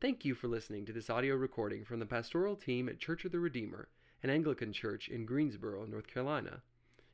[0.00, 3.32] Thank you for listening to this audio recording from the pastoral team at Church of
[3.32, 3.86] the Redeemer,
[4.22, 6.62] an Anglican church in Greensboro, North Carolina.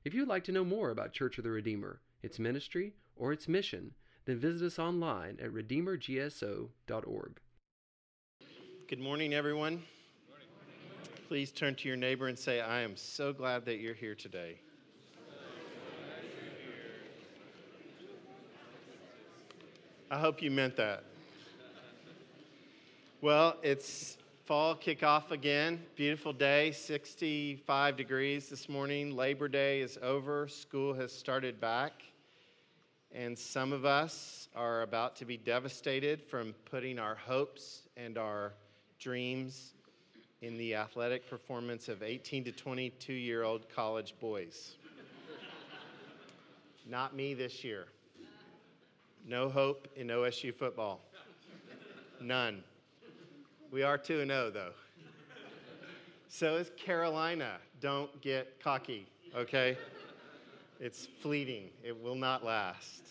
[0.04, 3.49] If you'd like to know more about Church of the Redeemer, its ministry, or its
[3.49, 3.93] mission,
[4.25, 7.41] then visit us online at redeemergso.org.
[8.89, 9.82] Good morning, everyone.
[11.27, 14.61] Please turn to your neighbor and say, I am so glad that you're here today.
[20.09, 21.03] I hope you meant that.
[23.27, 25.82] Well, it's fall kickoff again.
[25.96, 29.16] Beautiful day, 65 degrees this morning.
[29.16, 32.04] Labor Day is over, school has started back.
[33.10, 38.52] And some of us are about to be devastated from putting our hopes and our
[39.01, 39.73] dreams
[40.40, 44.77] in the athletic performance of 18 to 22 year old college boys.
[46.88, 47.87] Not me this year.
[49.27, 51.01] No hope in OSU football.
[52.20, 52.62] None.
[53.77, 54.73] We are 2 0, though.
[56.29, 57.59] So is Carolina.
[57.83, 59.77] Don't get cocky, okay?
[60.80, 63.02] It's fleeting, it will not last.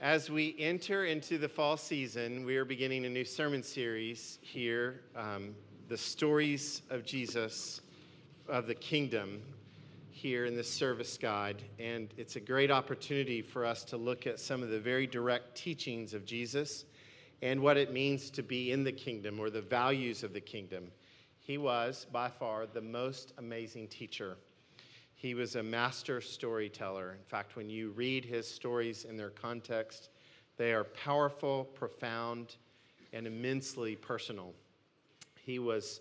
[0.00, 5.00] As we enter into the fall season, we are beginning a new sermon series here
[5.16, 5.52] um,
[5.88, 7.80] the stories of Jesus,
[8.48, 9.42] of the kingdom,
[10.12, 11.64] here in this service guide.
[11.80, 15.56] And it's a great opportunity for us to look at some of the very direct
[15.56, 16.84] teachings of Jesus
[17.42, 20.90] and what it means to be in the kingdom or the values of the kingdom.
[21.38, 24.36] He was, by far, the most amazing teacher.
[25.14, 27.12] He was a master storyteller.
[27.12, 30.10] In fact, when you read his stories in their context,
[30.56, 32.56] they are powerful, profound,
[33.12, 34.52] and immensely personal.
[35.40, 36.00] He was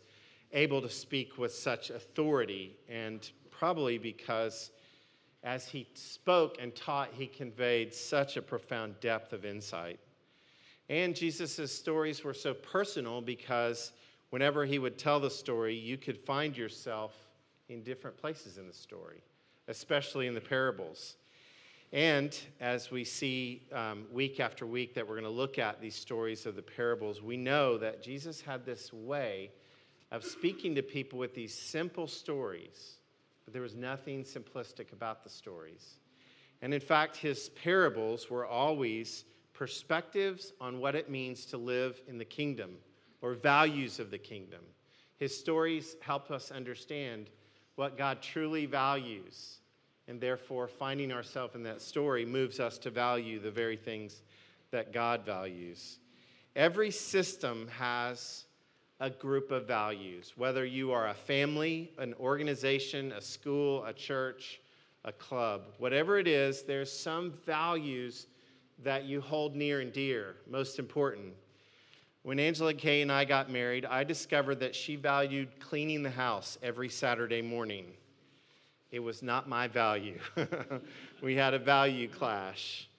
[0.54, 4.72] able to speak with such authority, and probably because
[5.44, 10.00] as he spoke and taught, he conveyed such a profound depth of insight.
[10.90, 13.92] And Jesus' stories were so personal because
[14.30, 17.14] whenever he would tell the story, you could find yourself
[17.70, 19.22] in different places in the story,
[19.68, 21.18] especially in the parables.
[21.94, 25.96] And as we see um, week after week that we're going to look at these
[25.96, 29.52] stories of the parables, we know that Jesus had this way
[30.12, 32.96] of speaking to people with these simple stories,
[33.46, 36.00] but there was nothing simplistic about the stories.
[36.62, 39.26] And in fact, his parables were always
[39.57, 42.78] perspectives on what it means to live in the kingdom
[43.22, 44.62] or values of the kingdom.
[45.18, 47.31] His stories help us understand
[47.75, 49.57] what God truly values,
[50.07, 54.22] and therefore, finding ourselves in that story moves us to value the very things
[54.69, 55.97] that God values.
[56.56, 58.46] Every system has
[59.00, 64.59] a group of values, whether you are a family, an organization, a school, a church,
[65.03, 68.28] a club, whatever it is, there's some values
[68.84, 71.34] that you hold near and dear, most important.
[72.24, 76.58] When Angela Kay and I got married, I discovered that she valued cleaning the house
[76.62, 77.86] every Saturday morning.
[78.92, 80.20] It was not my value.
[81.22, 82.90] we had a value clash.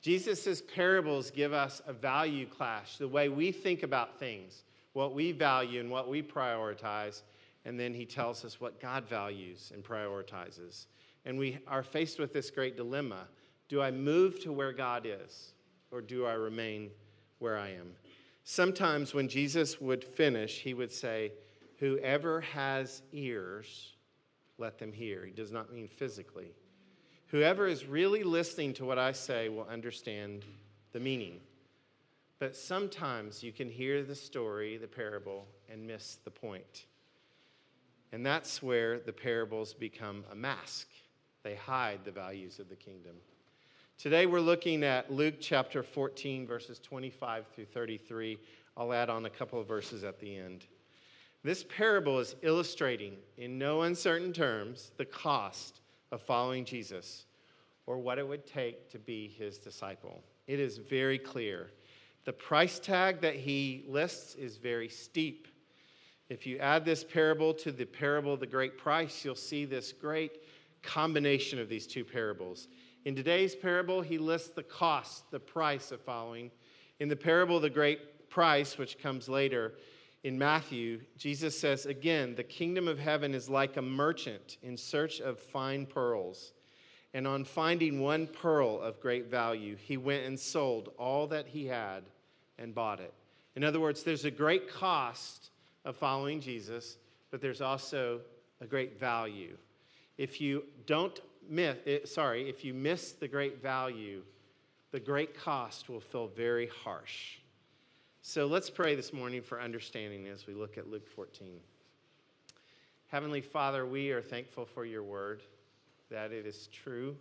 [0.00, 4.62] Jesus' parables give us a value clash, the way we think about things,
[4.92, 7.22] what we value and what we prioritize,
[7.64, 10.86] and then he tells us what God values and prioritizes.
[11.24, 13.26] And we are faced with this great dilemma
[13.68, 15.52] do I move to where God is,
[15.90, 16.90] or do I remain
[17.38, 17.92] where I am?
[18.44, 21.32] Sometimes when Jesus would finish, he would say,
[21.78, 23.92] Whoever has ears,
[24.56, 25.24] let them hear.
[25.24, 26.52] He does not mean physically.
[27.28, 30.44] Whoever is really listening to what I say will understand
[30.92, 31.40] the meaning.
[32.38, 36.86] But sometimes you can hear the story, the parable, and miss the point.
[38.12, 40.88] And that's where the parables become a mask.
[41.42, 43.16] They hide the values of the kingdom.
[43.98, 48.38] Today we're looking at Luke chapter 14, verses 25 through 33.
[48.76, 50.66] I'll add on a couple of verses at the end.
[51.42, 55.80] This parable is illustrating, in no uncertain terms, the cost
[56.12, 57.24] of following Jesus
[57.86, 60.22] or what it would take to be his disciple.
[60.46, 61.72] It is very clear.
[62.24, 65.48] The price tag that he lists is very steep.
[66.28, 69.90] If you add this parable to the parable of the great price, you'll see this
[69.90, 70.44] great
[70.84, 72.68] combination of these two parables.
[73.04, 76.50] In today's parable, he lists the cost, the price of following.
[77.00, 79.74] In the parable of the great price, which comes later
[80.24, 85.20] in Matthew, Jesus says again, the kingdom of heaven is like a merchant in search
[85.20, 86.52] of fine pearls.
[87.14, 91.66] And on finding one pearl of great value, he went and sold all that he
[91.66, 92.02] had
[92.58, 93.14] and bought it.
[93.54, 95.50] In other words, there's a great cost
[95.84, 96.98] of following Jesus,
[97.30, 98.20] but there's also
[98.60, 99.56] a great value.
[100.18, 101.18] If you don't
[101.48, 104.22] miss, it, sorry, if you miss the great value,
[104.90, 107.38] the great cost will feel very harsh.
[108.22, 111.60] So let's pray this morning for understanding as we look at Luke 14.
[113.08, 115.42] Heavenly Father, we are thankful for your word,
[116.10, 117.16] that it is true,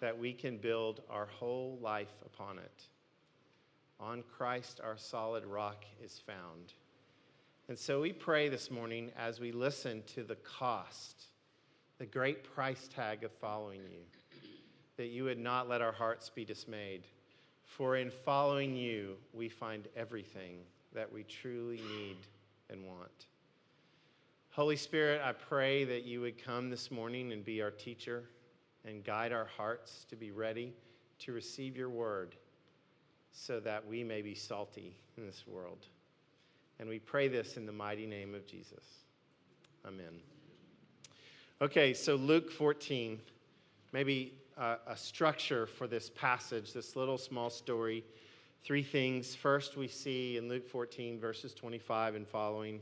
[0.00, 2.82] that we can build our whole life upon it.
[4.00, 6.72] On Christ, our solid rock is found.
[7.68, 11.26] And so we pray this morning as we listen to the cost,
[12.02, 14.00] the great price tag of following you,
[14.96, 17.06] that you would not let our hearts be dismayed.
[17.62, 20.56] For in following you, we find everything
[20.92, 22.16] that we truly need
[22.70, 23.26] and want.
[24.50, 28.24] Holy Spirit, I pray that you would come this morning and be our teacher
[28.84, 30.72] and guide our hearts to be ready
[31.20, 32.34] to receive your word
[33.30, 35.86] so that we may be salty in this world.
[36.80, 39.04] And we pray this in the mighty name of Jesus.
[39.86, 40.31] Amen.
[41.62, 43.20] Okay, so Luke 14,
[43.92, 48.02] maybe a, a structure for this passage, this little small story.
[48.64, 49.36] Three things.
[49.36, 52.80] First, we see in Luke 14, verses 25 and following,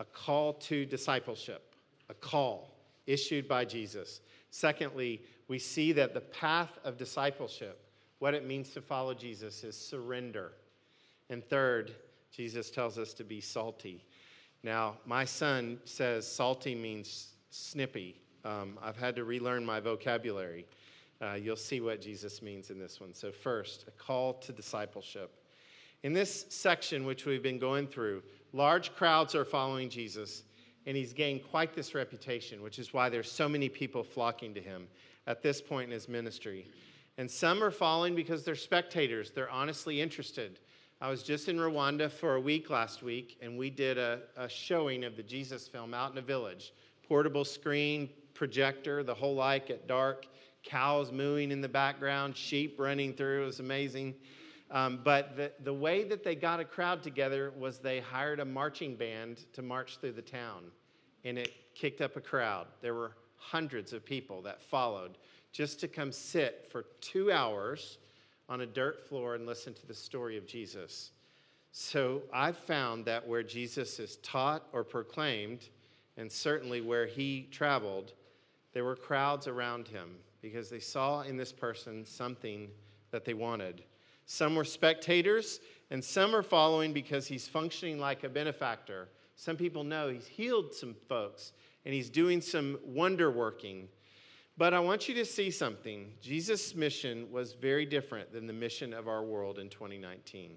[0.00, 1.76] a call to discipleship,
[2.08, 2.74] a call
[3.06, 4.20] issued by Jesus.
[4.50, 7.80] Secondly, we see that the path of discipleship,
[8.18, 10.54] what it means to follow Jesus, is surrender.
[11.30, 11.94] And third,
[12.32, 14.04] Jesus tells us to be salty.
[14.64, 18.20] Now, my son says salty means snippy.
[18.44, 20.66] Um, I've had to relearn my vocabulary.
[21.20, 23.12] Uh, you'll see what Jesus means in this one.
[23.12, 25.34] So, first, a call to discipleship.
[26.04, 28.22] In this section, which we've been going through,
[28.52, 30.44] large crowds are following Jesus,
[30.86, 34.60] and he's gained quite this reputation, which is why there's so many people flocking to
[34.60, 34.86] him
[35.26, 36.68] at this point in his ministry.
[37.18, 40.60] And some are following because they're spectators, they're honestly interested.
[41.00, 44.48] I was just in Rwanda for a week last week, and we did a, a
[44.48, 46.72] showing of the Jesus film out in a village.
[47.08, 50.26] Portable screen, projector, the whole like at dark
[50.62, 53.42] cows mooing in the background, sheep running through.
[53.42, 54.14] It was amazing.
[54.70, 58.44] Um, but the, the way that they got a crowd together was they hired a
[58.44, 60.64] marching band to march through the town,
[61.24, 62.66] and it kicked up a crowd.
[62.82, 65.16] There were hundreds of people that followed
[65.52, 67.98] just to come sit for two hours
[68.48, 71.12] on a dirt floor and listen to the story of Jesus.
[71.72, 75.68] So I've found that where Jesus is taught or proclaimed,
[76.18, 78.12] and certainly where he traveled,
[78.74, 82.68] there were crowds around him because they saw in this person something
[83.12, 83.84] that they wanted.
[84.26, 85.60] Some were spectators,
[85.90, 89.08] and some are following because he's functioning like a benefactor.
[89.36, 91.52] Some people know he's healed some folks
[91.84, 93.88] and he's doing some wonder working.
[94.58, 96.12] But I want you to see something.
[96.20, 100.56] Jesus' mission was very different than the mission of our world in 2019.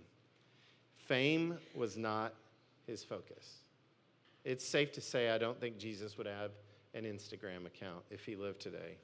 [0.97, 2.33] Fame was not
[2.87, 3.61] his focus.
[4.43, 6.51] It's safe to say I don't think Jesus would have
[6.93, 8.97] an Instagram account if he lived today.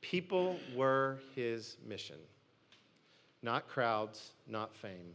[0.00, 2.18] People were his mission,
[3.42, 5.14] not crowds, not fame.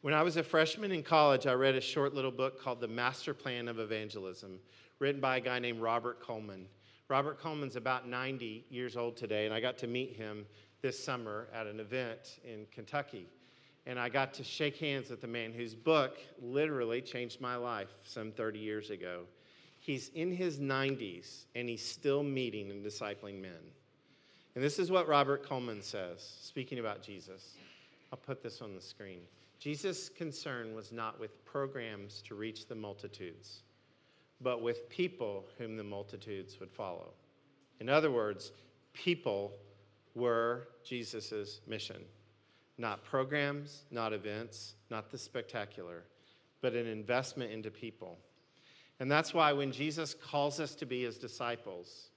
[0.00, 2.88] When I was a freshman in college, I read a short little book called The
[2.88, 4.58] Master Plan of Evangelism,
[4.98, 6.66] written by a guy named Robert Coleman.
[7.08, 10.46] Robert Coleman's about 90 years old today, and I got to meet him
[10.82, 13.28] this summer at an event in Kentucky.
[13.86, 17.90] And I got to shake hands with the man whose book literally changed my life
[18.02, 19.24] some 30 years ago.
[19.78, 23.60] He's in his 90s and he's still meeting and discipling men.
[24.54, 27.56] And this is what Robert Coleman says, speaking about Jesus.
[28.12, 29.20] I'll put this on the screen.
[29.58, 33.62] Jesus' concern was not with programs to reach the multitudes,
[34.40, 37.12] but with people whom the multitudes would follow.
[37.80, 38.52] In other words,
[38.92, 39.52] people
[40.14, 42.02] were Jesus' mission.
[42.76, 46.04] Not programs, not events, not the spectacular,
[46.60, 48.18] but an investment into people.
[49.00, 52.10] And that's why when Jesus calls us to be his disciples,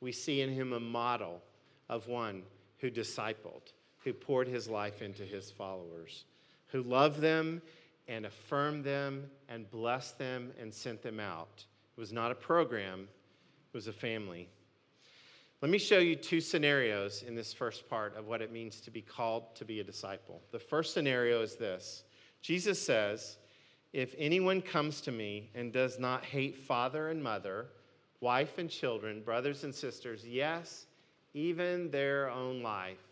[0.00, 1.42] we see in him a model
[1.88, 2.42] of one
[2.78, 3.72] who discipled,
[4.04, 6.24] who poured his life into his followers,
[6.68, 7.60] who loved them
[8.08, 11.64] and affirmed them and blessed them and sent them out.
[11.96, 13.08] It was not a program,
[13.72, 14.48] it was a family.
[15.62, 18.90] Let me show you two scenarios in this first part of what it means to
[18.90, 20.40] be called to be a disciple.
[20.52, 22.04] The first scenario is this
[22.40, 23.36] Jesus says,
[23.92, 27.66] if anyone comes to me and does not hate father and mother,
[28.20, 30.86] wife and children, brothers and sisters, yes,
[31.34, 33.02] even their own life,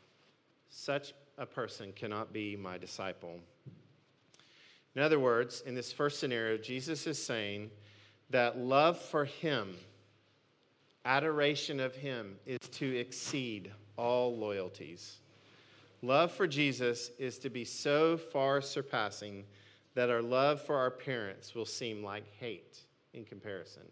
[0.70, 3.40] such a person cannot be my disciple.
[4.94, 7.70] In other words, in this first scenario, Jesus is saying
[8.30, 9.76] that love for Him,
[11.08, 15.16] adoration of Him, is to exceed all loyalties.
[16.02, 19.44] Love for Jesus is to be so far surpassing
[19.94, 22.80] that our love for our parents will seem like hate
[23.14, 23.84] in comparison.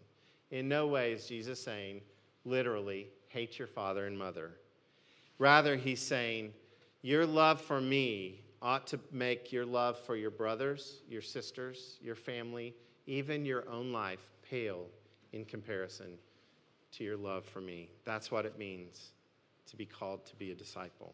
[0.51, 2.01] In no way is Jesus saying,
[2.45, 4.51] literally, hate your father and mother.
[5.39, 6.53] Rather, he's saying,
[7.01, 12.15] Your love for me ought to make your love for your brothers, your sisters, your
[12.15, 12.75] family,
[13.07, 14.85] even your own life pale
[15.33, 16.19] in comparison
[16.97, 17.89] to your love for me.
[18.05, 19.11] That's what it means
[19.67, 21.13] to be called to be a disciple.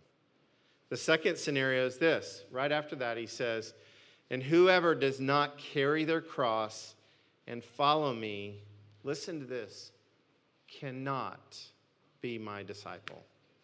[0.90, 2.44] The second scenario is this.
[2.52, 3.74] Right after that, he says,
[4.30, 6.96] And whoever does not carry their cross
[7.48, 8.62] and follow me,
[9.04, 9.92] listen to this,
[10.68, 11.58] cannot
[12.22, 13.22] be my disciple.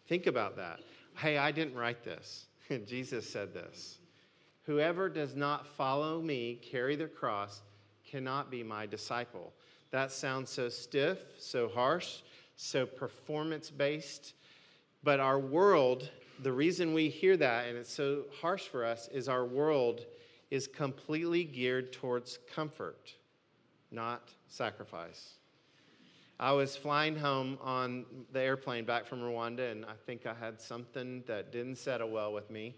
[0.08, 0.80] Think about that.
[1.16, 2.46] Hey, I didn't write this.
[2.86, 3.98] Jesus said this.
[4.64, 7.62] Whoever does not follow me, carry their cross,
[8.08, 9.52] cannot be my disciple.
[9.90, 12.18] That sounds so stiff, so harsh,
[12.56, 14.34] so performance based.
[15.02, 16.10] But our world,
[16.42, 20.06] the reason we hear that and it's so harsh for us is our world
[20.50, 23.14] is completely geared towards comfort,
[23.90, 25.34] not sacrifice.
[26.38, 30.60] I was flying home on the airplane back from Rwanda, and I think I had
[30.60, 32.74] something that didn't settle well with me.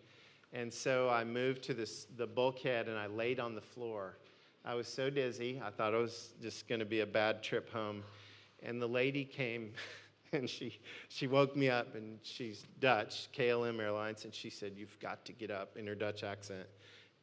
[0.52, 4.16] And so I moved to this, the bulkhead and I laid on the floor.
[4.64, 7.72] I was so dizzy, I thought it was just going to be a bad trip
[7.72, 8.02] home.
[8.62, 9.72] And the lady came
[10.32, 10.78] and she,
[11.08, 15.32] she woke me up, and she's Dutch, KLM Airlines, and she said, You've got to
[15.32, 16.66] get up in her Dutch accent.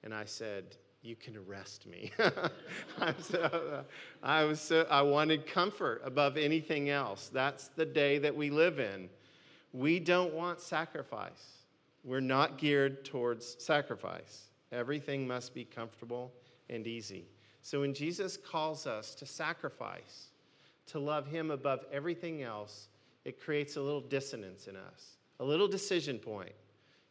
[0.04, 2.12] And I said, you can arrest me.
[3.22, 3.84] so, uh,
[4.22, 7.30] I was so I wanted comfort above anything else.
[7.32, 9.10] That's the day that we live in.
[9.72, 11.60] We don't want sacrifice.
[12.04, 14.50] We're not geared towards sacrifice.
[14.72, 16.34] Everything must be comfortable
[16.70, 17.26] and easy.
[17.62, 20.30] So when Jesus calls us to sacrifice,
[20.88, 22.88] to love him above everything else,
[23.26, 26.54] it creates a little dissonance in us, a little decision point.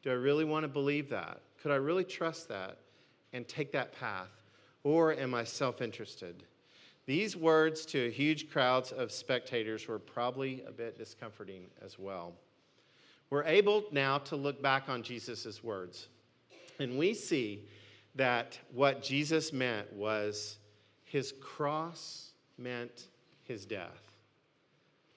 [0.02, 1.40] Do I really want to believe that?
[1.62, 2.78] Could I really trust that?
[3.32, 4.30] and take that path?
[4.84, 6.44] Or am I self interested?
[7.06, 12.34] These words to huge crowds of spectators were probably a bit discomforting as well.
[13.30, 16.08] We're able now to look back on Jesus' words,
[16.78, 17.66] and we see
[18.18, 20.58] that what Jesus meant was
[21.04, 23.06] his cross meant
[23.44, 24.10] his death.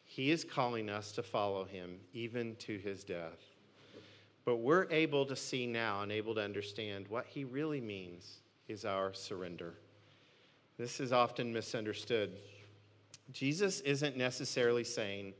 [0.05, 3.39] He is calling us to follow him even to his death.
[4.45, 8.85] But we're able to see now and able to understand what he really means is
[8.85, 9.73] our surrender.
[10.77, 12.37] This is often misunderstood.
[13.31, 15.33] Jesus isn't necessarily saying,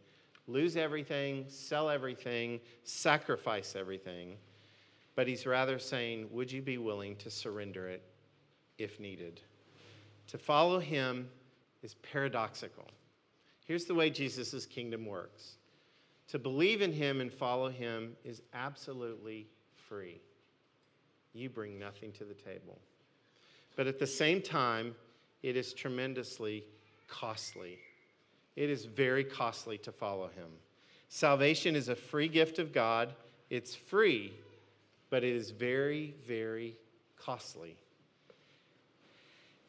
[0.48, 4.36] lose everything, sell everything, sacrifice everything,
[5.22, 8.02] but he's rather saying, would you be willing to surrender it
[8.80, 9.40] if needed?
[10.30, 11.30] To follow him
[11.84, 12.88] is paradoxical.
[13.68, 15.58] Here's the way Jesus' kingdom works
[16.30, 19.46] to believe in him and follow him is absolutely
[19.88, 20.20] free.
[21.34, 22.80] You bring nothing to the table.
[23.76, 24.96] But at the same time,
[25.44, 26.64] it is tremendously
[27.08, 27.78] costly.
[28.56, 30.50] It is very costly to follow him.
[31.10, 33.14] Salvation is a free gift of God.
[33.52, 34.34] It's free,
[35.12, 36.78] but it is very, very
[37.18, 37.78] costly.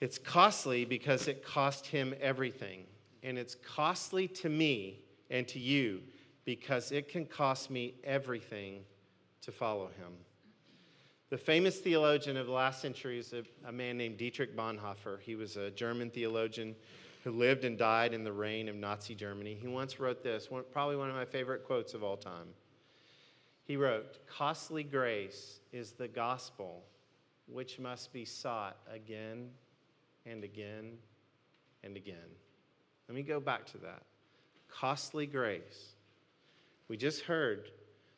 [0.00, 2.84] It's costly because it cost him everything.
[3.22, 6.00] And it's costly to me and to you
[6.44, 8.84] because it can cost me everything
[9.42, 10.12] to follow him.
[11.30, 15.20] The famous theologian of the last century is a, a, man named Dietrich Bonhoeffer.
[15.20, 16.76] He was a German theologian
[17.24, 19.56] who lived and died in the reign of Nazi Germany.
[19.60, 22.48] He once wrote this, one, probably one of my favorite quotes of all time.
[23.64, 26.82] He wrote, Costly grace is the gospel
[27.46, 29.50] which must be sought again
[30.26, 30.98] and again
[31.82, 32.16] and again.
[33.08, 34.02] Let me go back to that.
[34.68, 35.94] Costly grace
[36.92, 37.70] we just heard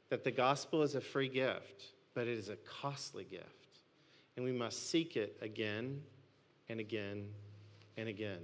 [0.09, 3.79] that the gospel is a free gift, but it is a costly gift.
[4.37, 6.03] And we must seek it again
[6.69, 7.29] and again
[7.97, 8.41] and again.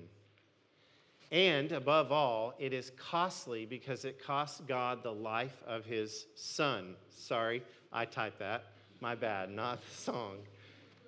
[1.33, 6.97] And above all, it is costly because it costs God the life of his son.
[7.11, 8.65] Sorry, I typed that.
[9.01, 10.39] My bad, not the song.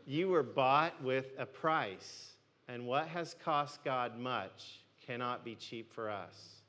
[0.06, 2.32] You were bought with a price,
[2.68, 6.62] and what has cost God much cannot be cheap for us.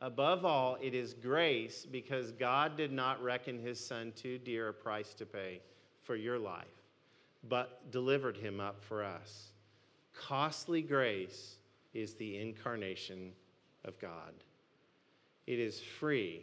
[0.00, 4.74] Above all, it is grace because God did not reckon his son too dear a
[4.74, 5.60] price to pay
[6.02, 6.64] for your life,
[7.48, 9.52] but delivered him up for us.
[10.14, 11.56] Costly grace
[11.94, 13.32] is the incarnation
[13.84, 14.32] of God.
[15.46, 16.42] It is free,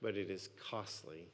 [0.00, 1.24] but it is costly.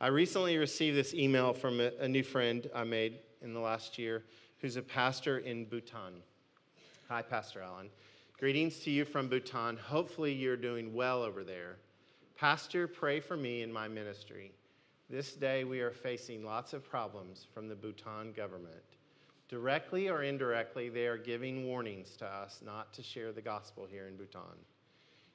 [0.00, 4.24] I recently received this email from a, new friend I made in the last year
[4.58, 6.22] who's a pastor in Bhutan.
[7.08, 7.88] Hi, Pastor Allen.
[8.38, 9.76] Greetings to you from Bhutan.
[9.76, 11.76] Hopefully, you're doing well over there.
[12.36, 14.52] Pastor, pray for me in my ministry.
[15.10, 18.96] This day, we are facing lots of problems from the Bhutan government.
[19.50, 24.06] Directly or indirectly, they are giving warnings to us not to share the gospel here
[24.06, 24.56] in Bhutan.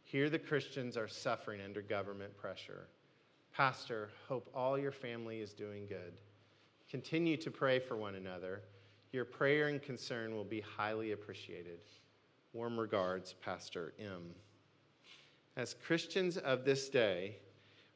[0.05, 2.87] Here, the Christians are suffering under government pressure.
[3.53, 6.13] Pastor, hope all your family is doing good.
[6.89, 8.61] Continue to pray for one another.
[9.11, 11.79] Your prayer and concern will be highly appreciated.
[12.53, 14.33] Warm regards, Pastor M.
[15.57, 17.35] As Christians of this day,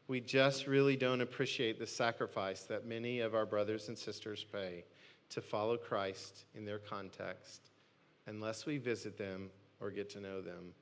[0.10, 4.84] we just really don't appreciate the sacrifice that many of our brothers and sisters pay
[5.30, 7.70] to follow Christ in their context
[8.28, 10.74] unless we visit them or get to know them.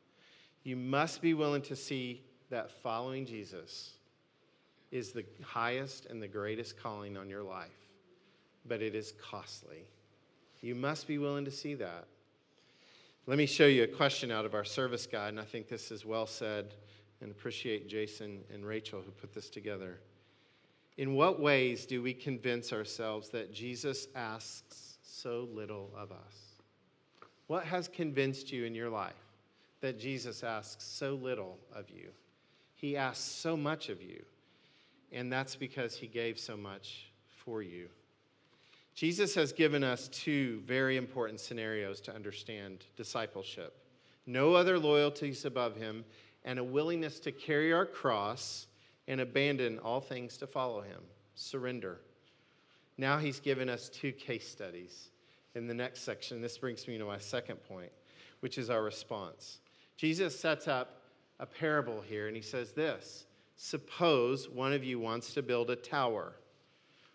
[0.63, 3.94] You must be willing to see that following Jesus
[4.92, 7.89] is the highest and the greatest calling on your life,
[8.66, 9.86] but it is costly.
[10.62, 12.06] You must be willing to see that.
[13.25, 15.92] Let me show you a question out of our service guide, and I think this
[15.92, 16.74] is well said,
[17.22, 20.00] and appreciate Jason and Rachel who put this together.
[20.98, 26.62] In what ways do we convince ourselves that Jesus asks so little of us?
[27.48, 29.13] What has convinced you in your life
[29.82, 32.10] that Jesus asks so little of you?
[32.75, 34.24] He asks so much of you,
[35.12, 37.89] and that's because he gave so much for you.
[38.96, 43.75] Jesus has given us two very important scenarios to understand discipleship
[44.27, 46.04] no other loyalties above him,
[46.44, 48.67] and a willingness to carry our cross
[49.08, 51.02] and abandon all things to follow him.
[51.36, 52.00] Surrender.
[52.98, 55.10] Now he's given us two case studies
[55.56, 56.42] in the next section.
[56.42, 57.92] This brings me to my second point,
[58.40, 59.60] which is our response.
[59.98, 61.02] Jesus sets up
[61.40, 65.76] a parable here, and he says this Suppose one of you wants to build a
[65.76, 66.34] tower.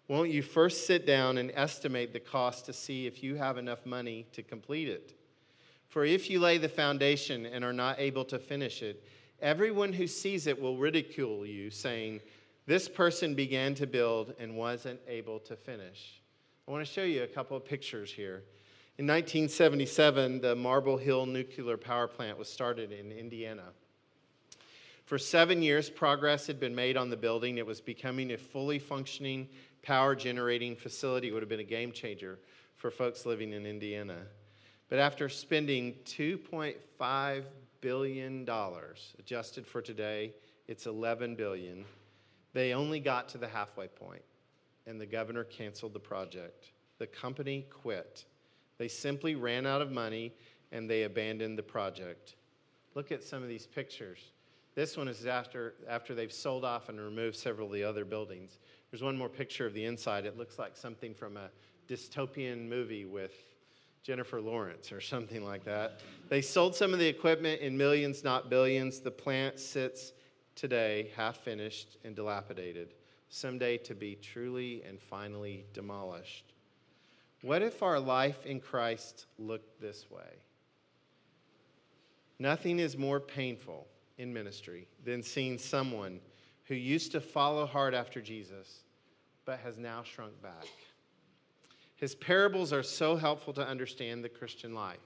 [0.09, 3.87] Won't you first sit down and estimate the cost to see if you have enough
[3.87, 5.15] money to complete it?
[5.89, 9.05] For if you lay the foundation and are not able to finish it,
[9.43, 12.21] everyone who sees it will ridicule you, saying,
[12.67, 16.23] This person began to build and wasn't able to finish.
[16.67, 18.45] I want to show you a couple of pictures here.
[18.99, 23.65] In 1977, the Marble Hill nuclear power plant was started in Indiana.
[25.05, 27.59] For seven years, progress had been made on the building.
[27.59, 29.49] It was becoming a fully functioning
[29.83, 31.29] power generating facility.
[31.29, 32.39] It would have been a game changer
[32.77, 34.19] for folks living in Indiana.
[34.89, 37.43] But after spending $2.5
[37.83, 39.12] billion, dollars.
[39.18, 40.33] adjusted for today,
[40.68, 41.85] it's 11 billion.
[42.55, 44.23] They only got to the halfway point,
[44.87, 46.73] and the governor canceled the project.
[46.99, 48.25] The company quit.
[48.79, 50.33] They simply ran out of money
[50.71, 52.37] and they abandoned the project.
[52.95, 54.33] Look at some of these pictures.
[54.75, 58.59] This one is after, after they've sold off and removed several of the other buildings.
[58.90, 60.25] There's one more picture of the inside.
[60.25, 61.51] It looks like something from a
[61.88, 63.35] dystopian movie with
[64.03, 66.01] Jennifer Lawrence or something like that.
[66.29, 69.01] They sold some of the equipment in millions, not billions.
[69.01, 70.12] The plant sits
[70.57, 72.95] today half finished and dilapidated,
[73.29, 76.53] someday to be truly and finally demolished.
[77.43, 80.38] What if our life in Christ looked this way?
[82.38, 83.87] Nothing is more painful
[84.19, 86.21] in ministry than seeing someone
[86.65, 88.83] who used to follow hard after Jesus
[89.45, 90.67] but has now shrunk back.
[92.03, 94.99] His parables are so helpful to understand the Christian life.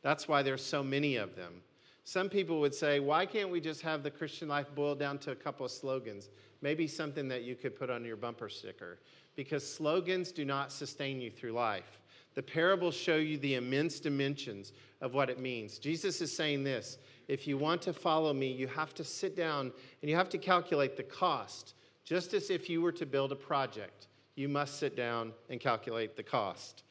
[0.00, 1.60] That's why there's so many of them.
[2.04, 5.32] Some people would say, why can't we just have the Christian life boiled down to
[5.32, 6.30] a couple of slogans?
[6.62, 8.98] Maybe something that you could put on your bumper sticker.
[9.36, 12.00] Because slogans do not sustain you through life.
[12.34, 15.78] The parables show you the immense dimensions of what it means.
[15.78, 16.96] Jesus is saying this
[17.28, 20.38] if you want to follow me, you have to sit down and you have to
[20.38, 21.74] calculate the cost,
[22.06, 24.06] just as if you were to build a project.
[24.34, 26.84] You must sit down and calculate the cost.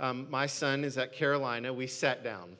[0.00, 1.72] Um, my son is at Carolina.
[1.72, 2.56] We sat down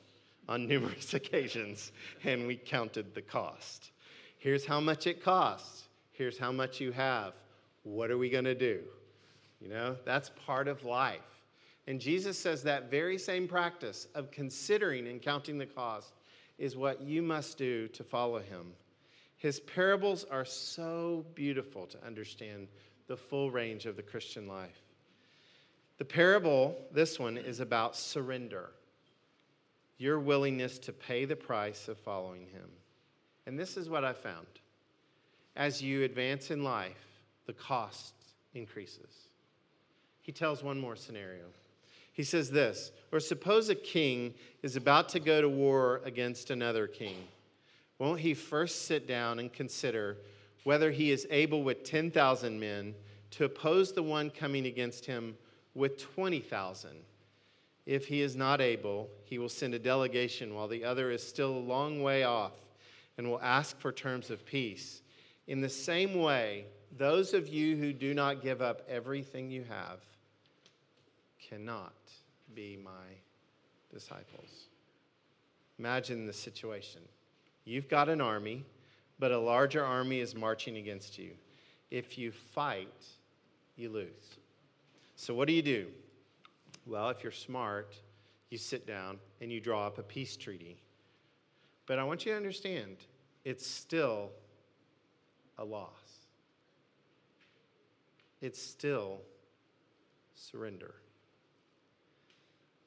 [0.47, 1.91] on numerous occasions
[2.23, 3.91] and we counted the cost.
[4.37, 5.83] Here's how much it costs.
[6.11, 7.33] Here's how much you have.
[7.83, 8.81] What are we going to do?
[9.61, 11.19] You know, that's part of life.
[11.87, 16.13] And Jesus says that very same practice of considering and counting the cost
[16.57, 18.73] is what you must do to follow him.
[19.37, 22.67] His parables are so beautiful to understand
[23.09, 24.81] the full range of the Christian life.
[25.97, 28.69] The parable, this one, is about surrender
[29.97, 32.69] your willingness to pay the price of following him.
[33.45, 34.47] And this is what I found.
[35.57, 38.13] As you advance in life, the cost
[38.53, 39.27] increases.
[40.21, 41.43] He tells one more scenario.
[42.13, 46.87] He says this Or suppose a king is about to go to war against another
[46.87, 47.17] king.
[47.97, 50.15] Won't he first sit down and consider
[50.63, 52.95] whether he is able with 10,000 men
[53.31, 55.37] to oppose the one coming against him
[55.73, 56.91] with 20,000?
[57.85, 61.51] If he is not able, he will send a delegation while the other is still
[61.51, 62.53] a long way off
[63.17, 65.01] and will ask for terms of peace.
[65.47, 66.65] In the same way,
[66.97, 69.99] those of you who do not give up everything you have
[71.39, 71.93] cannot
[72.53, 72.91] be my
[73.91, 74.67] disciples.
[75.79, 77.01] Imagine the situation.
[77.65, 78.63] You've got an army,
[79.19, 81.31] but a larger army is marching against you.
[81.91, 83.05] If you fight,
[83.75, 84.37] you lose.
[85.15, 85.87] So, what do you do?
[86.85, 87.95] Well, if you're smart,
[88.49, 90.77] you sit down and you draw up a peace treaty.
[91.85, 92.97] But I want you to understand
[93.43, 94.29] it's still
[95.57, 95.89] a loss.
[98.41, 99.19] It's still
[100.35, 100.93] surrender.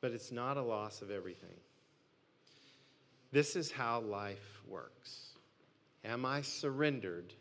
[0.00, 1.56] But it's not a loss of everything.
[3.30, 5.32] This is how life works.
[6.04, 7.32] Am I surrendered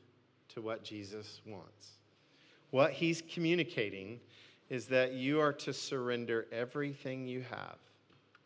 [0.49, 1.89] to what Jesus wants?
[2.69, 4.19] What he's communicating
[4.69, 7.77] is that you are to surrender everything you have.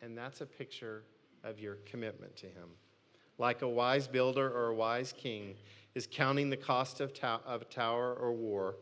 [0.02, 1.04] And that's a picture
[1.44, 2.68] of your commitment to him.
[3.38, 5.54] Like a wise builder or a wise king
[5.94, 8.76] is counting the cost of, to- of a tower or war,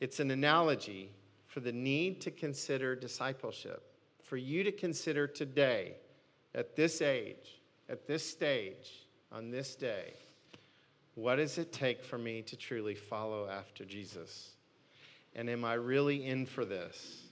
[0.00, 1.10] it's an analogy
[1.46, 3.82] for the need to consider discipleship,
[4.22, 5.94] for you to consider today,
[6.54, 10.14] at this age, at this stage, on this day,
[11.14, 14.52] what does it take for me to truly follow after Jesus?
[15.34, 17.22] And am I really in for this?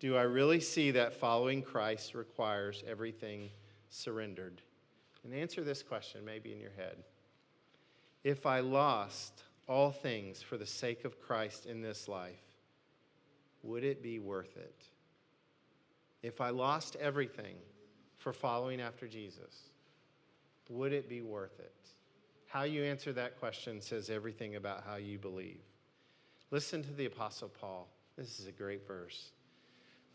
[0.00, 3.50] Do I really see that following Christ requires everything
[3.90, 4.62] surrendered?
[5.24, 6.96] And answer this question maybe in your head.
[8.22, 12.42] If I lost all things for the sake of Christ in this life,
[13.62, 14.84] would it be worth it?
[16.22, 17.56] If I lost everything
[18.16, 19.70] for following after Jesus,
[20.68, 21.74] would it be worth it?
[22.48, 25.60] How you answer that question says everything about how you believe.
[26.50, 27.86] Listen to the Apostle Paul.
[28.16, 29.32] This is a great verse.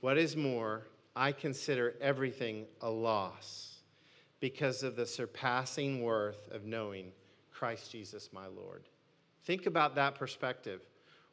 [0.02, 3.76] What is more, I consider everything a loss
[4.40, 7.12] because of the surpassing worth of knowing
[7.52, 8.90] Christ Jesus my Lord.
[9.44, 10.82] Think about that perspective.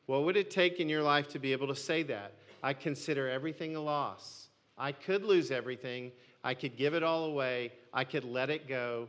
[0.05, 2.35] What would it take in your life to be able to say that?
[2.63, 4.49] I consider everything a loss.
[4.77, 6.13] I could lose everything.
[6.45, 7.73] I could give it all away.
[7.91, 9.09] I could let it go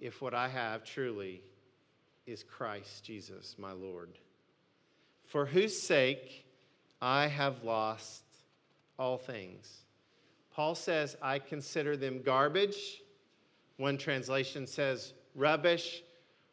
[0.00, 1.42] if what I have truly
[2.26, 4.10] is Christ Jesus, my Lord.
[5.26, 6.44] For whose sake
[7.00, 8.22] I have lost
[8.98, 9.84] all things.
[10.54, 13.02] Paul says, I consider them garbage.
[13.76, 16.02] One translation says rubbish.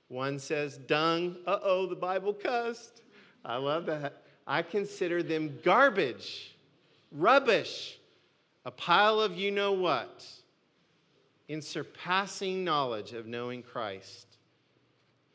[0.09, 1.37] One says dung.
[1.47, 3.01] Uh oh, the Bible cussed.
[3.45, 4.23] I love that.
[4.45, 6.55] I consider them garbage,
[7.11, 7.97] rubbish,
[8.65, 10.25] a pile of you know what,
[11.47, 14.37] in surpassing knowledge of knowing Christ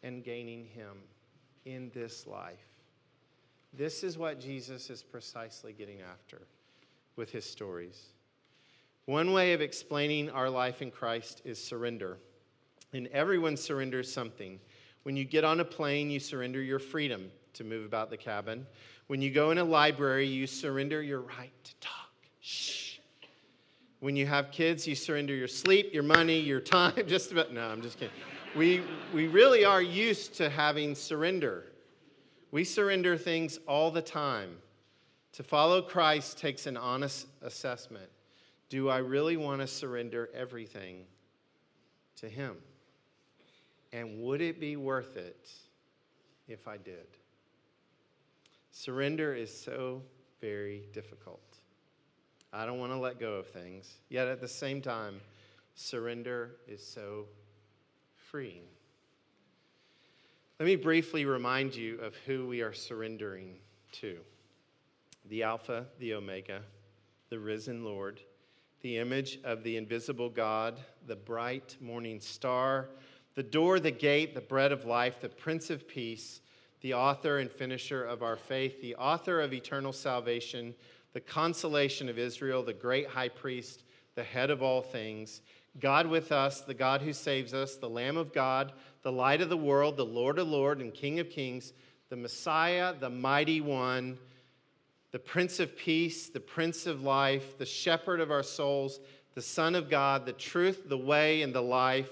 [0.02, 0.98] and gaining Him
[1.64, 2.58] in this life.
[3.74, 6.42] This is what Jesus is precisely getting after
[7.16, 8.06] with his stories.
[9.04, 12.18] One way of explaining our life in Christ is surrender.
[12.92, 14.58] And everyone surrenders something.
[15.02, 18.66] When you get on a plane, you surrender your freedom to move about the cabin.
[19.08, 22.12] When you go in a library, you surrender your right to talk.
[22.40, 22.87] Shh.
[24.00, 26.94] When you have kids, you surrender your sleep, your money, your time.
[27.06, 28.14] Just about, no, I'm just kidding.
[28.54, 28.82] We,
[29.12, 31.66] we really are used to having surrender.
[32.50, 34.56] We surrender things all the time.
[35.32, 38.08] To follow Christ takes an honest assessment.
[38.68, 41.04] Do I really want to surrender everything
[42.16, 42.56] to Him?
[43.92, 45.50] And would it be worth it
[46.46, 47.06] if I did?
[48.70, 50.02] Surrender is so
[50.40, 51.47] very difficult.
[52.52, 53.92] I don't want to let go of things.
[54.08, 55.20] Yet at the same time,
[55.74, 57.26] surrender is so
[58.30, 58.64] freeing.
[60.58, 63.56] Let me briefly remind you of who we are surrendering
[63.92, 64.18] to
[65.28, 66.62] the Alpha, the Omega,
[67.28, 68.20] the risen Lord,
[68.80, 72.88] the image of the invisible God, the bright morning star,
[73.34, 76.40] the door, the gate, the bread of life, the Prince of Peace,
[76.80, 80.74] the author and finisher of our faith, the author of eternal salvation,
[81.12, 85.40] the consolation of Israel, the great high priest, the head of all things,
[85.80, 89.48] God with us, the God who saves us, the Lamb of God, the light of
[89.48, 91.72] the world, the Lord of Lords and King of Kings,
[92.08, 94.18] the Messiah, the mighty one,
[95.12, 99.00] the Prince of Peace, the Prince of Life, the Shepherd of our souls,
[99.34, 102.10] the Son of God, the truth, the way, and the life.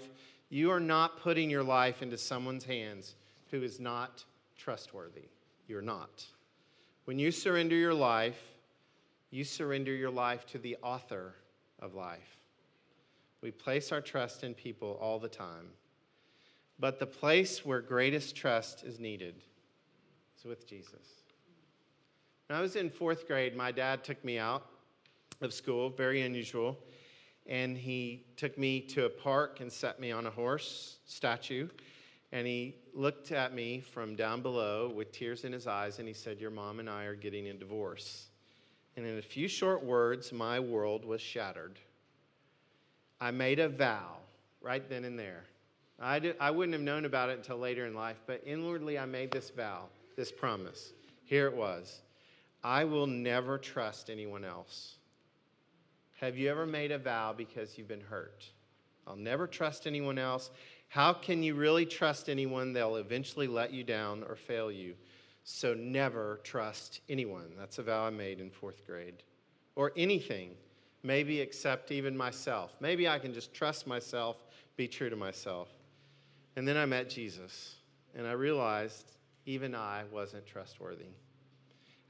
[0.48, 3.16] You are not putting your life into someone's hands
[3.50, 4.24] who is not
[4.56, 5.28] trustworthy.
[5.66, 6.24] You're not.
[7.04, 8.40] When you surrender your life,
[9.30, 11.34] you surrender your life to the author
[11.80, 12.38] of life.
[13.40, 15.68] We place our trust in people all the time.
[16.78, 19.36] But the place where greatest trust is needed
[20.38, 21.22] is with Jesus.
[22.48, 24.66] When I was in fourth grade, my dad took me out
[25.40, 26.78] of school, very unusual,
[27.46, 31.68] and he took me to a park and set me on a horse statue.
[32.32, 36.14] And he looked at me from down below with tears in his eyes, and he
[36.14, 38.28] said, Your mom and I are getting a divorce.
[38.96, 41.78] And in a few short words, my world was shattered.
[43.20, 44.16] I made a vow
[44.60, 45.44] right then and there.
[45.98, 49.06] I, did, I wouldn't have known about it until later in life, but inwardly I
[49.06, 49.84] made this vow,
[50.16, 50.92] this promise.
[51.24, 52.00] Here it was
[52.62, 54.96] I will never trust anyone else.
[56.20, 58.44] Have you ever made a vow because you've been hurt?
[59.06, 60.50] I'll never trust anyone else.
[60.88, 62.72] How can you really trust anyone?
[62.72, 64.94] They'll eventually let you down or fail you.
[65.48, 67.52] So never trust anyone.
[67.56, 69.22] That's a vow I made in fourth grade.
[69.76, 70.50] Or anything,
[71.04, 72.74] maybe except even myself.
[72.80, 74.44] Maybe I can just trust myself,
[74.76, 75.68] be true to myself.
[76.56, 77.76] And then I met Jesus,
[78.16, 79.12] and I realized
[79.46, 81.12] even I wasn't trustworthy.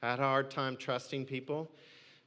[0.02, 1.70] I had a hard time trusting people,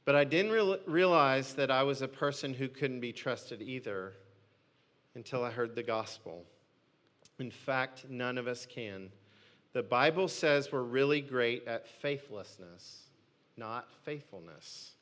[0.04, 4.12] but I didn't re- realize that I was a person who couldn't be trusted either
[5.16, 6.44] until I heard the gospel.
[7.40, 9.10] In fact, none of us can.
[9.72, 13.04] The Bible says we're really great at faithlessness,
[13.56, 14.92] not faithfulness.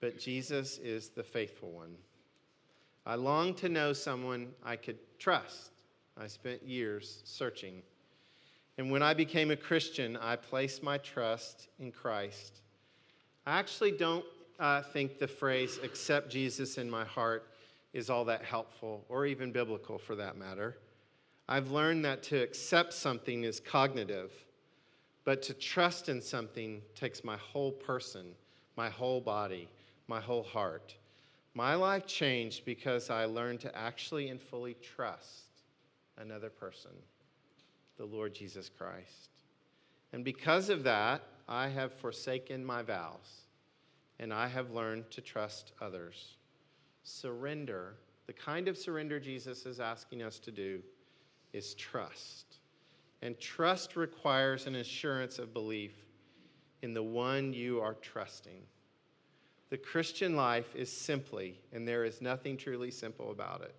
[0.00, 1.94] But Jesus is the faithful one.
[3.06, 5.70] I long to know someone I could trust.
[6.16, 7.82] I spent years searching.
[8.78, 12.62] And when I became a Christian, I placed my trust in Christ.
[13.46, 14.24] I actually don't
[14.58, 17.48] uh, think the phrase accept Jesus in my heart
[17.92, 20.76] is all that helpful, or even biblical for that matter.
[21.52, 24.32] I've learned that to accept something is cognitive,
[25.22, 28.28] but to trust in something takes my whole person,
[28.74, 29.68] my whole body,
[30.08, 30.94] my whole heart.
[31.52, 35.42] My life changed because I learned to actually and fully trust
[36.16, 36.92] another person,
[37.98, 39.28] the Lord Jesus Christ.
[40.14, 43.42] And because of that, I have forsaken my vows,
[44.18, 46.36] and I have learned to trust others
[47.02, 50.80] surrender, the kind of surrender Jesus is asking us to do,
[51.52, 52.58] is trust.
[53.20, 55.92] And trust requires an assurance of belief
[56.82, 58.62] in the one you are trusting.
[59.70, 63.74] The Christian life is simply, and there is nothing truly simple about it,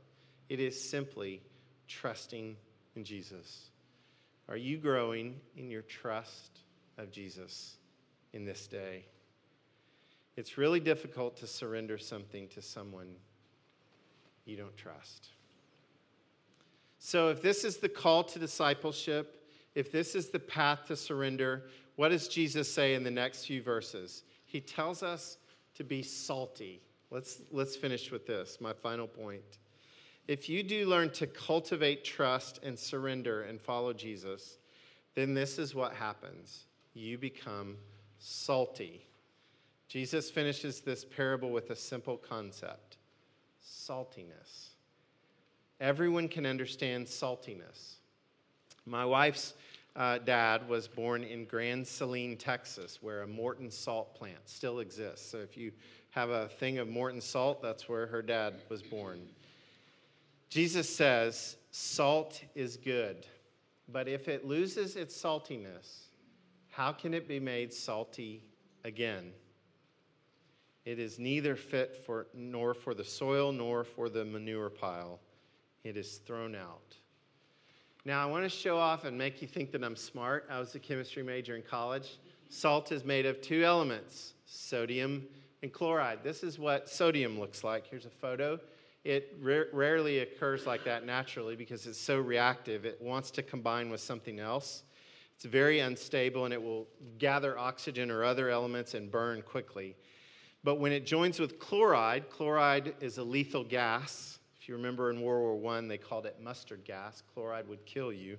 [0.50, 1.42] it is simply
[1.88, 2.56] trusting
[2.96, 3.70] in Jesus.
[4.50, 6.60] Are you growing in your trust
[6.98, 7.78] of Jesus
[8.34, 9.06] in this day?
[10.36, 13.16] It's really difficult to surrender something to someone
[14.46, 15.30] you don't trust.
[17.06, 21.64] So, if this is the call to discipleship, if this is the path to surrender,
[21.98, 24.24] what does Jesus say in the next few verses?
[24.46, 25.38] He tells us
[25.76, 26.82] to be salty.
[27.12, 29.60] Let's, let's finish with this, my final point.
[30.30, 34.60] If you do learn to cultivate trust and surrender and follow Jesus,
[35.14, 37.76] then this is what happens you become
[38.18, 39.06] salty.
[39.90, 42.96] Jesus finishes this parable with a simple concept
[43.62, 44.73] saltiness.
[45.80, 47.96] Everyone can understand saltiness.
[48.86, 49.54] My wife's
[49.96, 55.30] uh, dad was born in Grand Saline, Texas, where a Morton salt plant still exists.
[55.30, 55.72] So if you
[56.12, 59.22] have a thing of Morton salt, that's where her dad was born.
[60.50, 63.26] Jesus says, Salt is good,
[63.92, 66.10] but if it loses its saltiness,
[66.70, 68.44] how can it be made salty
[68.84, 69.32] again?
[70.86, 75.20] It is neither fit for nor for the soil nor for the manure pile.
[75.84, 76.96] It is thrown out.
[78.06, 80.48] Now, I want to show off and make you think that I'm smart.
[80.50, 82.18] I was a chemistry major in college.
[82.50, 85.26] Salt is made of two elements sodium
[85.62, 86.20] and chloride.
[86.24, 87.88] This is what sodium looks like.
[87.88, 88.60] Here's a photo.
[89.04, 92.86] It ra- rarely occurs like that naturally because it's so reactive.
[92.86, 94.84] It wants to combine with something else.
[95.36, 99.96] It's very unstable and it will gather oxygen or other elements and burn quickly.
[100.64, 104.40] But when it joins with chloride, chloride is a lethal gas.
[104.64, 107.22] If you remember in World War I, they called it mustard gas.
[107.34, 108.38] Chloride would kill you.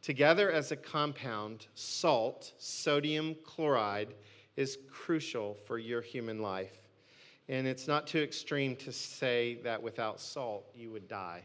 [0.00, 4.14] Together as a compound, salt, sodium chloride,
[4.56, 6.78] is crucial for your human life.
[7.50, 11.44] And it's not too extreme to say that without salt, you would die.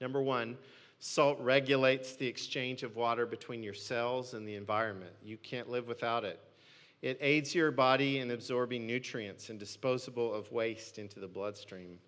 [0.00, 0.58] Number one,
[0.98, 5.12] salt regulates the exchange of water between your cells and the environment.
[5.22, 6.40] You can't live without it.
[7.02, 12.00] It aids your body in absorbing nutrients and disposable of waste into the bloodstream.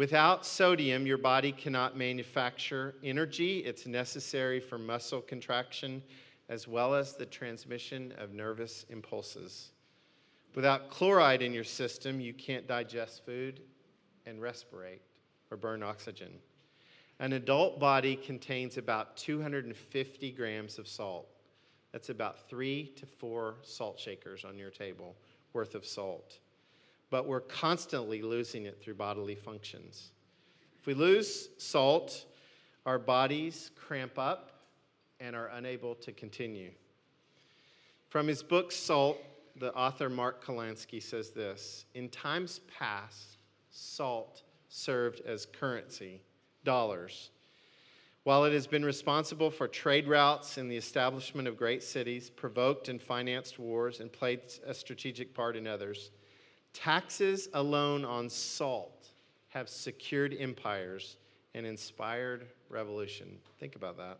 [0.00, 3.58] Without sodium, your body cannot manufacture energy.
[3.58, 6.02] It's necessary for muscle contraction
[6.48, 9.72] as well as the transmission of nervous impulses.
[10.54, 13.60] Without chloride in your system, you can't digest food
[14.24, 15.02] and respirate
[15.50, 16.32] or burn oxygen.
[17.18, 21.28] An adult body contains about 250 grams of salt.
[21.92, 25.14] That's about three to four salt shakers on your table
[25.52, 26.38] worth of salt.
[27.10, 30.12] But we're constantly losing it through bodily functions.
[30.78, 32.24] If we lose salt,
[32.86, 34.50] our bodies cramp up
[35.20, 36.70] and are unable to continue.
[38.08, 39.18] From his book Salt,
[39.56, 43.38] the author Mark Kurlansky says this In times past,
[43.70, 46.22] salt served as currency,
[46.64, 47.30] dollars.
[48.24, 52.88] While it has been responsible for trade routes and the establishment of great cities, provoked
[52.88, 56.10] and financed wars, and played a strategic part in others,
[56.72, 59.08] taxes alone on salt
[59.48, 61.16] have secured empires
[61.54, 63.38] and inspired revolution.
[63.58, 64.18] Think about that.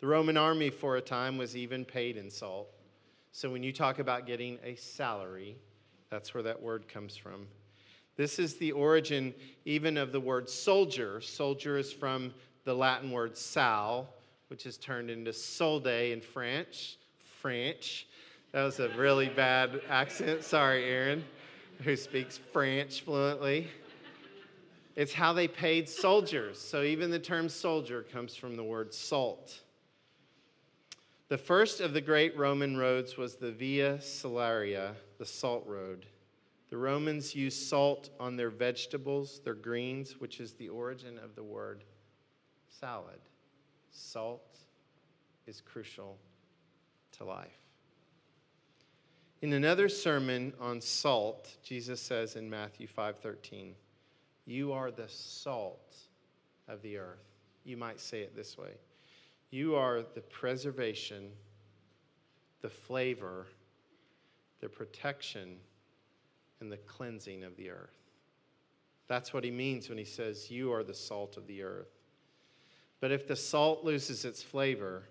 [0.00, 2.68] The Roman army, for a time, was even paid in salt.
[3.32, 5.56] So when you talk about getting a salary,
[6.10, 7.46] that's where that word comes from.
[8.16, 11.20] This is the origin even of the word soldier.
[11.20, 12.32] Soldier is from
[12.64, 14.08] the Latin word sal,
[14.48, 16.98] which is turned into solde in French.
[17.40, 18.06] French.
[18.52, 20.44] That was a really bad accent.
[20.44, 21.24] Sorry, Aaron,
[21.82, 23.68] who speaks French fluently.
[24.96, 26.60] It's how they paid soldiers.
[26.60, 29.60] So even the term soldier comes from the word salt.
[31.28, 36.06] The first of the great Roman roads was the Via Salaria, the salt road.
[36.70, 41.42] The Romans used salt on their vegetables, their greens, which is the origin of the
[41.42, 41.84] word
[42.68, 43.20] salad.
[43.90, 44.58] Salt
[45.46, 46.18] is crucial
[47.12, 47.63] to life.
[49.44, 53.76] In another sermon on salt, Jesus says in Matthew 5:13,
[54.46, 55.98] "You are the salt
[56.66, 57.28] of the earth."
[57.62, 58.78] You might say it this way.
[59.50, 61.36] You are the preservation,
[62.62, 63.46] the flavor,
[64.60, 65.60] the protection
[66.60, 68.00] and the cleansing of the earth.
[69.08, 72.00] That's what he means when he says, You are the salt of the earth.
[72.98, 75.06] But if the salt loses its flavor,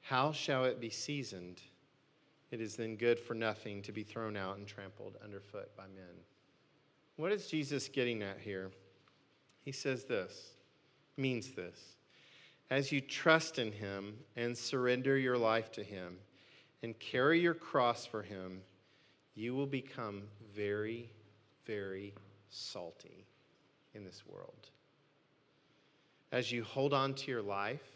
[0.00, 1.60] how shall it be seasoned?
[2.52, 6.14] It is then good for nothing to be thrown out and trampled underfoot by men.
[7.16, 8.70] What is Jesus getting at here?
[9.64, 10.50] He says this,
[11.16, 11.78] means this.
[12.70, 16.18] As you trust in him and surrender your life to him
[16.82, 18.60] and carry your cross for him,
[19.34, 21.10] you will become very,
[21.64, 22.12] very
[22.50, 23.24] salty
[23.94, 24.68] in this world.
[26.32, 27.88] As you hold on to your life,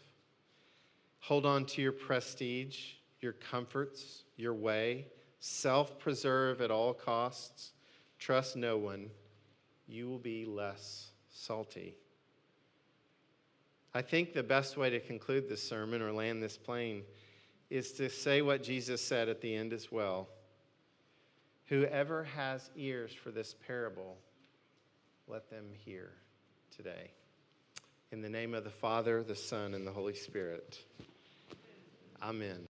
[1.19, 5.07] hold on to your prestige, your comforts, your way,
[5.39, 7.71] self preserve at all costs,
[8.19, 9.09] trust no one,
[9.87, 11.95] you will be less salty.
[13.93, 17.03] I think the best way to conclude this sermon or land this plane
[17.69, 20.27] is to say what Jesus said at the end as well.
[21.65, 24.17] Whoever has ears for this parable,
[25.27, 26.11] let them hear
[26.75, 27.11] today.
[28.11, 30.79] In the name of the Father, the Son, and the Holy Spirit.
[32.21, 32.67] Amen.